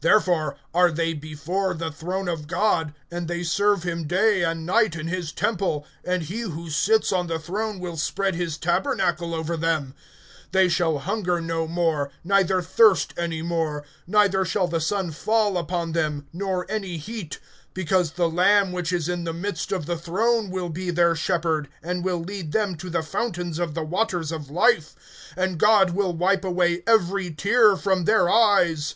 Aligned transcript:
(15)Therefore 0.00 0.54
are 0.72 0.90
they 0.90 1.12
before 1.12 1.74
the 1.74 1.92
throne 1.92 2.26
of 2.26 2.46
God, 2.46 2.94
and 3.10 3.28
they 3.28 3.42
serve 3.42 3.82
him 3.82 4.06
day 4.06 4.42
and 4.42 4.64
night 4.64 4.96
in 4.96 5.08
his 5.08 5.30
temple; 5.30 5.84
and 6.02 6.22
he 6.22 6.40
who 6.40 6.70
sits 6.70 7.12
on 7.12 7.26
the 7.26 7.38
throne 7.38 7.78
will 7.78 7.98
spread 7.98 8.34
his 8.34 8.56
tabernacle 8.56 9.34
over 9.34 9.58
them[7:15]. 9.58 9.92
(16)They 10.54 10.70
shall 10.70 10.98
hunger 11.00 11.38
no 11.42 11.68
more, 11.68 12.10
neither 12.24 12.62
thirst 12.62 13.12
any 13.18 13.42
more; 13.42 13.84
neither 14.06 14.42
shall 14.46 14.66
the 14.66 14.80
sun 14.80 15.10
fall 15.10 15.58
upon 15.58 15.92
them, 15.92 16.26
nor 16.32 16.64
any 16.70 16.96
heat; 16.96 17.38
(17)because 17.74 18.14
the 18.14 18.30
Lamb 18.30 18.72
which 18.72 18.94
is 18.94 19.06
in 19.06 19.24
the 19.24 19.34
midst 19.34 19.70
of 19.70 19.84
the 19.84 19.98
throne 19.98 20.48
will 20.48 20.70
be 20.70 20.88
their 20.88 21.14
shepherd, 21.14 21.68
and 21.82 22.02
will 22.02 22.20
lead 22.20 22.52
them 22.52 22.74
to 22.74 22.88
the 22.88 23.02
fountains 23.02 23.58
of 23.58 23.74
the 23.74 23.84
waters 23.84 24.32
of 24.32 24.48
life; 24.48 24.96
and 25.36 25.58
God 25.58 25.90
will 25.90 26.14
wipe 26.14 26.42
away 26.42 26.82
every 26.86 27.30
tear 27.30 27.76
from 27.76 28.06
their 28.06 28.30
eyes. 28.30 28.94